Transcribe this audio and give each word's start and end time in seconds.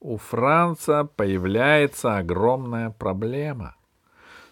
у 0.00 0.16
Франца 0.16 1.04
появляется 1.04 2.16
огромная 2.16 2.90
проблема. 2.90 3.76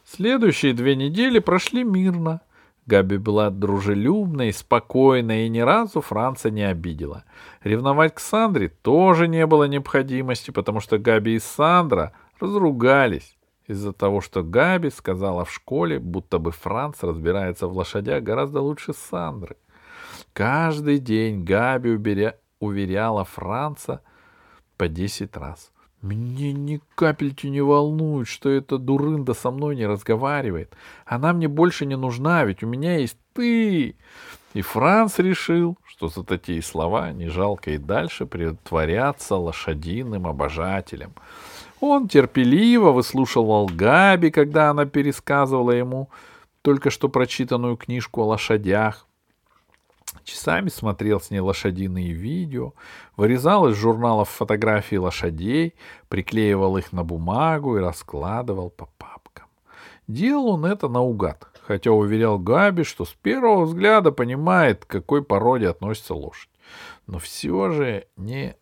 Следующие 0.05 0.75
две 0.75 0.95
недели 0.95 1.39
прошли 1.39 1.85
мирно. 1.85 2.43
Габи 2.87 3.19
была 3.19 3.51
дружелюбной, 3.51 4.53
спокойной 4.53 5.47
и 5.47 5.49
ни 5.51 5.61
разу 5.61 6.01
Франца 6.01 6.51
не 6.51 6.63
обидела. 6.63 7.25
Ревновать 7.63 8.15
к 8.15 8.21
Сандре 8.21 8.69
тоже 8.69 9.29
не 9.29 9.47
было 9.47 9.65
необходимости, 9.65 10.51
потому 10.51 10.81
что 10.81 10.99
Габи 10.99 11.35
и 11.35 11.39
Сандра 11.39 12.13
разругались 12.41 13.37
из-за 13.67 13.93
того, 13.93 14.23
что 14.23 14.43
Габи 14.43 14.89
сказала 14.89 15.45
в 15.45 15.53
школе, 15.53 15.99
будто 15.99 16.39
бы 16.39 16.51
Франц 16.51 17.03
разбирается 17.03 17.67
в 17.67 17.77
лошадях 17.77 18.23
гораздо 18.23 18.63
лучше 18.63 18.95
Сандры. 18.95 19.57
Каждый 20.33 20.99
день 20.99 21.45
Габи 21.45 21.91
уберя... 21.91 22.37
уверяла 22.59 23.25
Франца 23.25 24.01
по 24.79 24.89
десять 24.89 25.37
раз. 25.37 25.71
Мне 26.01 26.53
ни 26.53 26.81
капельки 26.95 27.49
не 27.49 27.61
волнует, 27.61 28.29
что 28.29 28.49
эта 28.49 28.79
дурында 28.79 29.35
со 29.35 29.51
мной 29.51 29.75
не 29.75 29.85
разговаривает. 29.85 30.75
Она 31.05 31.33
мне 31.33 31.49
больше 31.49 31.87
не 31.87 31.97
нужна, 31.97 32.45
ведь 32.45 32.63
у 32.63 32.69
меня 32.69 32.99
есть 32.99 33.19
ты. 33.35 33.97
И 34.55 34.63
Франц 34.63 35.19
решил, 35.19 35.77
что 35.85 36.07
за 36.09 36.23
такие 36.23 36.63
слова 36.63 37.11
не 37.11 37.29
жалко 37.29 37.73
и 37.73 37.79
дальше 37.79 38.27
притворяться 38.27 39.35
лошадиным 39.35 40.29
обожателем. 40.29 41.13
Он 41.81 42.09
терпеливо 42.09 42.93
выслушивал 42.93 43.67
Габи, 43.67 44.31
когда 44.31 44.71
она 44.71 44.85
пересказывала 44.87 45.73
ему 45.73 46.09
только 46.63 46.91
что 46.91 47.09
прочитанную 47.09 47.77
книжку 47.77 48.23
о 48.23 48.27
лошадях. 48.27 49.08
Часами 50.25 50.69
смотрел 50.69 51.21
с 51.21 51.31
ней 51.31 51.41
лошадиные 51.41 52.13
видео, 52.13 52.75
вырезал 53.17 53.69
из 53.69 53.77
журналов 53.77 54.29
фотографии 54.29 54.97
лошадей, 54.97 55.75
приклеивал 56.09 56.77
их 56.79 56.93
на 56.93 57.05
бумагу 57.05 57.77
и 57.77 57.81
раскладывал 57.81 58.71
по 58.71 58.87
папкам. 58.99 59.47
Делал 60.07 60.49
он 60.49 60.65
это 60.65 60.89
наугад, 60.89 61.47
хотя 61.63 61.93
уверял 61.93 62.39
Габи, 62.39 62.85
что 62.85 63.05
с 63.05 63.13
первого 63.13 63.65
взгляда 63.65 64.13
понимает, 64.13 64.85
к 64.85 64.89
какой 64.89 65.23
породе 65.23 65.69
относится 65.69 66.15
лошадь. 66.15 66.51
Но 67.07 67.19
все 67.19 67.71
же, 67.71 68.07
не 68.17 68.57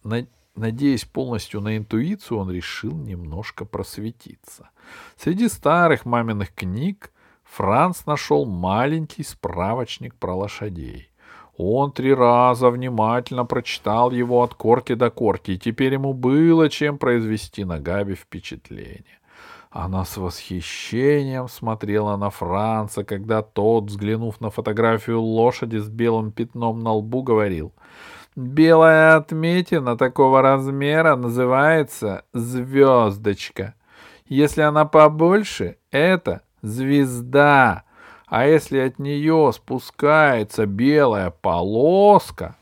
надеясь 0.56 1.04
полностью 1.04 1.60
на 1.60 1.76
интуицию, 1.76 2.38
он 2.38 2.50
решил 2.50 2.96
немножко 2.96 3.64
просветиться. 3.64 4.70
Среди 5.16 5.48
старых 5.48 6.04
маминых 6.04 6.52
книг 6.54 7.12
Франц 7.44 8.06
нашел 8.06 8.44
маленький 8.44 9.22
справочник 9.22 10.14
про 10.16 10.34
лошадей. 10.34 11.10
Он 11.58 11.90
три 11.90 12.12
раза 12.12 12.70
внимательно 12.70 13.46
прочитал 13.46 14.10
его 14.10 14.42
от 14.42 14.54
корки 14.54 14.94
до 14.94 15.10
корки, 15.10 15.52
и 15.52 15.58
теперь 15.58 15.94
ему 15.94 16.12
было 16.12 16.68
чем 16.68 16.98
произвести 16.98 17.64
на 17.64 17.80
Габи 17.80 18.14
впечатление. 18.14 19.04
Она 19.70 20.04
с 20.04 20.16
восхищением 20.16 21.48
смотрела 21.48 22.16
на 22.16 22.30
Франца, 22.30 23.04
когда 23.04 23.42
тот, 23.42 23.84
взглянув 23.84 24.40
на 24.40 24.50
фотографию 24.50 25.20
лошади 25.20 25.78
с 25.78 25.88
белым 25.88 26.30
пятном 26.30 26.80
на 26.80 26.92
лбу, 26.92 27.22
говорил 27.22 27.72
«Белая 28.36 29.16
отметина 29.16 29.96
такого 29.96 30.42
размера 30.42 31.16
называется 31.16 32.24
звездочка. 32.34 33.74
Если 34.26 34.60
она 34.60 34.84
побольше, 34.84 35.78
это 35.90 36.42
звезда, 36.60 37.84
а 38.26 38.46
если 38.46 38.78
от 38.78 38.98
нее 38.98 39.52
спускается 39.54 40.66
белая 40.66 41.30
полоска, 41.30 42.56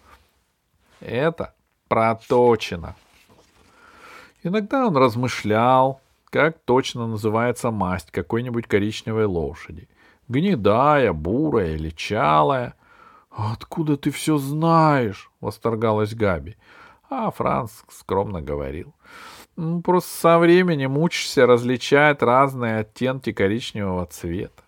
это 1.01 1.55
проточено. 1.89 2.97
Иногда 4.43 4.87
он 4.87 4.97
размышлял, 4.97 6.01
как 6.29 6.59
точно 6.65 7.07
называется 7.07 7.71
масть 7.71 8.11
какой-нибудь 8.11 8.67
коричневой 8.67 9.25
лошади. 9.25 9.89
Гнедая, 10.29 11.13
бурая 11.13 11.75
или 11.75 11.91
чалая. 11.91 12.75
«Откуда 13.31 13.97
ты 13.97 14.11
все 14.11 14.39
знаешь?»— 14.39 15.31
восторгалась 15.41 16.15
Габи. 16.15 16.57
А 17.09 17.31
Франц 17.31 17.83
скромно 17.89 18.43
говорил. 18.43 18.95
«Ну, 19.57 19.83
просто 19.83 20.11
со 20.11 20.39
временем 20.39 20.99
учишься 20.99 21.47
различать 21.47 22.23
разные 22.23 22.79
оттенки 22.79 23.33
коричневого 23.33 24.07
цвета. 24.07 24.64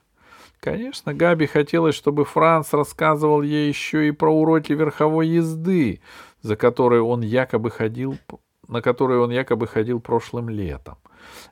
Конечно, 0.61 1.15
Габи 1.15 1.47
хотелось, 1.47 1.95
чтобы 1.95 2.25
Франц 2.25 2.73
рассказывал 2.73 3.43
ей 3.43 3.69
еще 3.69 4.09
и 4.09 4.11
про 4.11 4.33
уроки 4.33 4.73
верховой 4.73 5.29
езды, 5.29 6.01
за 6.41 6.57
которые 6.57 7.03
он 7.03 7.21
якобы 7.21 7.71
ходил, 7.71 8.17
на 8.67 8.83
которые 8.83 9.21
он 9.21 9.31
якобы 9.31 9.67
ходил 9.67 10.01
прошлым 10.01 10.49
летом. 10.49 10.97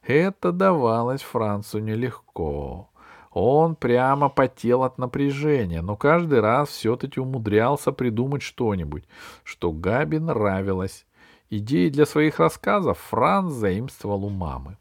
Это 0.03 0.53
давалось 0.53 1.23
Францу 1.23 1.79
нелегко. 1.79 2.91
Он 3.31 3.75
прямо 3.75 4.29
потел 4.29 4.85
от 4.85 4.97
напряжения, 4.99 5.83
но 5.83 5.97
каждый 5.97 6.41
раз 6.41 6.69
все-таки 6.69 7.21
умудрялся 7.21 7.91
придумать 7.91 8.43
что-нибудь, 8.43 9.05
что 9.43 9.73
Габи 9.73 10.21
нравилось. 10.21 11.05
Идеи 11.51 11.89
для 11.89 12.07
своих 12.07 12.39
рассказов 12.39 12.99
Франц 12.99 13.53
заимствовал 13.53 14.25
у 14.25 14.31
мамы. 14.31 14.79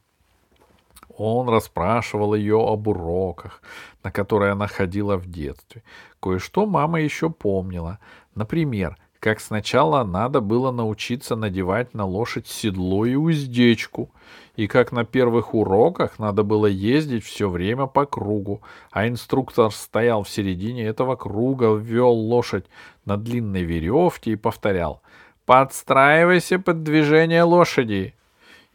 Он 1.17 1.47
расспрашивал 1.49 2.33
ее 2.33 2.65
об 2.67 2.87
уроках, 2.87 3.61
на 4.03 4.11
которые 4.11 4.51
она 4.51 4.67
ходила 4.67 5.17
в 5.17 5.27
детстве. 5.27 5.83
Кое-что 6.19 6.65
мама 6.65 7.01
еще 7.01 7.29
помнила. 7.29 7.99
Например, 8.33 8.97
как 9.23 9.39
сначала 9.39 10.03
надо 10.03 10.41
было 10.41 10.71
научиться 10.71 11.37
надевать 11.37 11.93
на 11.93 12.05
лошадь 12.05 12.45
седло 12.47 13.05
и 13.05 13.15
уздечку, 13.15 14.11
и 14.57 14.67
как 14.67 14.91
на 14.91 15.05
первых 15.05 15.53
уроках 15.53 16.19
надо 16.19 16.43
было 16.43 16.65
ездить 16.65 17.23
все 17.23 17.47
время 17.47 17.85
по 17.85 18.05
кругу, 18.05 18.61
а 18.91 19.07
инструктор 19.07 19.71
стоял 19.71 20.23
в 20.23 20.29
середине 20.29 20.83
этого 20.83 21.15
круга, 21.15 21.73
ввел 21.73 22.11
лошадь 22.11 22.65
на 23.05 23.15
длинной 23.15 23.63
веревке 23.63 24.31
и 24.31 24.35
повторял 24.35 25.01
«Подстраивайся 25.45 26.59
под 26.59 26.83
движение 26.83 27.43
лошади!» 27.43 28.15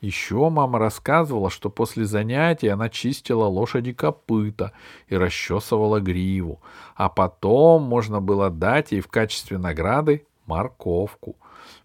Еще 0.01 0.49
мама 0.49 0.79
рассказывала, 0.79 1.51
что 1.51 1.71
после 1.71 2.05
занятий 2.05 2.69
она 2.69 2.89
чистила 2.89 3.47
лошади 3.47 3.93
копыта 3.93 4.73
и 5.09 5.17
расчесывала 5.17 5.99
гриву, 6.01 6.61
а 6.95 7.09
потом 7.09 7.83
можно 7.83 8.21
было 8.21 8.49
дать 8.49 8.93
ей 8.93 9.01
в 9.01 9.09
качестве 9.09 9.59
награды 9.59 10.25
морковку. 10.47 11.37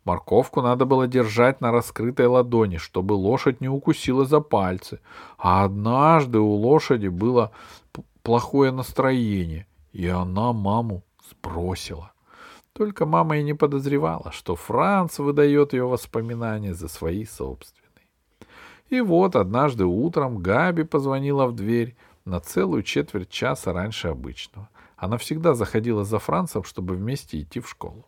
Морковку 0.05 0.61
надо 0.61 0.85
было 0.85 1.07
держать 1.07 1.59
на 1.59 1.71
раскрытой 1.71 2.27
ладони, 2.27 2.77
чтобы 2.77 3.13
лошадь 3.13 3.61
не 3.61 3.69
укусила 3.69 4.25
за 4.25 4.41
пальцы. 4.41 4.99
А 5.37 5.63
однажды 5.63 6.39
у 6.39 6.51
лошади 6.53 7.07
было 7.07 7.51
плохое 8.21 8.71
настроение, 8.71 9.65
и 9.91 10.07
она 10.07 10.53
маму 10.53 11.03
сбросила. 11.29 12.11
Только 12.73 13.05
мама 13.05 13.37
и 13.37 13.43
не 13.43 13.53
подозревала, 13.53 14.31
что 14.31 14.55
Франц 14.55 15.19
выдает 15.19 15.73
ее 15.73 15.85
воспоминания 15.85 16.73
за 16.73 16.87
свои 16.87 17.25
собственные. 17.25 17.82
И 18.93 19.01
вот 19.01 19.35
однажды 19.35 19.85
утром 19.85 20.37
Габи 20.37 20.83
позвонила 20.83 21.47
в 21.47 21.55
дверь 21.55 21.95
на 22.25 22.39
целую 22.39 22.83
четверть 22.83 23.31
часа 23.31 23.73
раньше 23.73 24.09
обычного. 24.09 24.69
Она 24.97 25.17
всегда 25.17 25.55
заходила 25.55 26.03
за 26.03 26.19
Францем, 26.19 26.63
чтобы 26.63 26.93
вместе 26.93 27.39
идти 27.39 27.59
в 27.59 27.67
школу. 27.67 28.05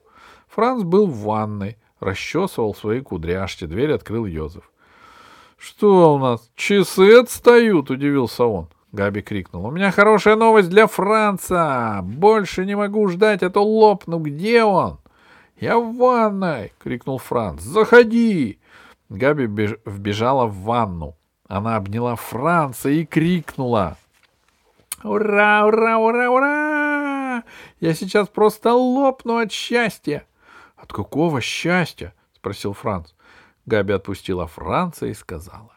Франц 0.48 0.84
был 0.84 1.08
в 1.08 1.24
ванной, 1.24 1.78
расчесывал 2.00 2.76
свои 2.76 3.02
кудряшки. 3.02 3.66
Дверь 3.66 3.94
открыл 3.94 4.28
Йозеф.— 4.28 4.70
Что 5.58 6.14
у 6.14 6.20
нас, 6.20 6.52
часы 6.56 7.20
отстают?— 7.20 7.90
удивился 7.90 8.46
он. 8.46 8.68
Габи 8.92 9.24
крикнул.— 9.24 9.66
У 9.68 9.72
меня 9.72 9.90
хорошая 9.90 10.36
новость 10.36 10.70
для 10.70 10.86
Франца! 10.86 12.02
Больше 12.04 12.64
не 12.64 12.76
могу 12.76 13.08
ждать, 13.08 13.42
а 13.42 13.50
то 13.50 13.66
лопну. 13.66 14.20
Где 14.20 14.64
он?— 14.64 15.00
Я 15.60 15.80
в 15.80 15.96
ванной!— 15.96 16.74
крикнул 16.78 17.18
Франц.— 17.18 17.62
Заходи! 17.64 18.60
Габи 19.10 19.48
беж... 19.48 19.76
вбежала 19.86 20.46
в 20.46 20.56
ванну. 20.62 21.16
Она 21.48 21.76
обняла 21.76 22.16
Франца 22.16 22.90
и 22.90 23.06
крикнула. 23.06 23.98
«Ура, 25.04 25.66
ура, 25.66 26.00
ура, 26.00 26.32
ура! 26.32 27.44
Я 27.80 27.94
сейчас 27.94 28.28
просто 28.28 28.74
лопну 28.74 29.38
от 29.38 29.52
счастья!» 29.52 30.26
«От 30.76 30.92
какого 30.92 31.42
счастья?»— 31.42 32.14
спросил 32.36 32.74
Франц. 32.74 33.12
Габи 33.66 33.94
отпустила 33.94 34.48
Франца 34.48 35.06
и 35.06 35.14
сказала. 35.14 35.74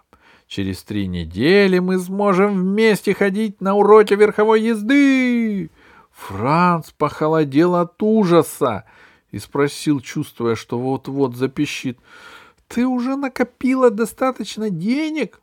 «Через 0.47 0.83
три 0.83 1.07
недели 1.07 1.79
мы 1.79 1.99
сможем 1.99 2.55
вместе 2.55 3.13
ходить 3.13 3.61
на 3.61 3.75
уроке 3.75 4.15
верховой 4.15 4.63
езды!» 4.63 5.71
Франц 6.11 6.91
похолодел 6.91 7.77
от 7.77 8.03
ужаса 8.03 8.85
и 9.31 9.39
спросил, 9.39 10.01
чувствуя, 10.01 10.57
что 10.57 10.79
вот-вот 10.79 11.37
запищит. 11.37 11.99
Ты 12.69 12.87
уже 12.87 13.17
накопила 13.17 13.91
достаточно 13.91 14.71
денег? 14.71 15.41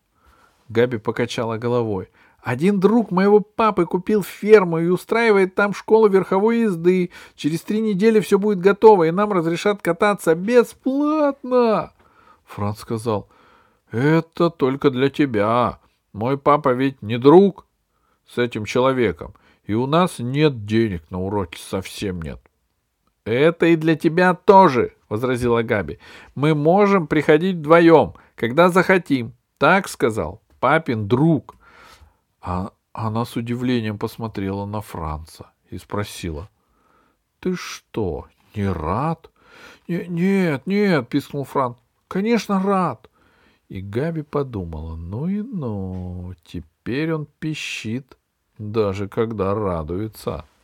Габи 0.70 0.98
покачала 0.98 1.58
головой. 1.58 2.10
Один 2.42 2.80
друг 2.80 3.10
моего 3.10 3.40
папы 3.40 3.88
купил 3.88 4.22
ферму 4.22 4.78
и 4.78 4.88
устраивает 4.88 5.56
там 5.56 5.74
школу 5.74 6.08
верховой 6.08 6.60
езды. 6.60 7.10
Через 7.36 7.62
три 7.62 7.82
недели 7.82 8.20
все 8.20 8.38
будет 8.38 8.60
готово, 8.60 9.06
и 9.06 9.12
нам 9.12 9.34
разрешат 9.34 9.82
кататься 9.82 10.36
бесплатно. 10.36 11.92
Франц 12.46 12.80
сказал, 12.80 13.28
это 13.92 14.52
только 14.52 14.92
для 14.92 15.10
тебя. 15.10 15.80
Мой 16.14 16.38
папа 16.38 16.70
ведь 16.74 17.02
не 17.02 17.18
друг 17.18 17.66
с 18.28 18.38
этим 18.38 18.66
человеком, 18.66 19.34
и 19.64 19.74
у 19.74 19.88
нас 19.88 20.20
нет 20.20 20.66
денег 20.66 21.04
на 21.10 21.22
уроки, 21.22 21.58
совсем 21.58 22.22
нет. 22.22 22.40
Это 23.26 23.66
и 23.66 23.76
для 23.76 23.96
тебя 23.96 24.36
тоже, 24.36 24.94
возразила 25.10 25.64
Габи. 25.64 25.98
Мы 26.36 26.54
можем 26.54 27.08
приходить 27.08 27.58
вдвоем, 27.58 28.14
когда 28.36 28.70
захотим. 28.70 29.34
Так 29.58 29.88
сказал 29.88 30.42
папин 30.60 31.08
друг. 31.08 31.56
А 32.42 32.72
она 32.94 33.26
с 33.26 33.36
удивлением 33.36 33.98
посмотрела 33.98 34.66
на 34.66 34.82
Франца 34.82 35.52
и 35.72 35.78
спросила.— 35.78 36.50
Ты 37.40 37.56
что, 37.56 38.28
не 38.56 38.68
рад?— 38.68 39.32
Нет, 39.88 40.68
нет,— 40.68 41.10
пискнул 41.10 41.44
Франц.— 41.44 41.78
Конечно, 42.08 42.62
рад. 42.62 43.10
И 43.70 43.82
Габи 43.82 44.22
подумала, 44.22 44.96
ну 44.96 45.28
и 45.28 45.42
ну, 45.42 46.34
теперь 46.44 47.14
он 47.14 47.28
пищит, 47.40 48.18
даже 48.60 49.08
когда 49.08 49.56
радуется.— 49.56 50.46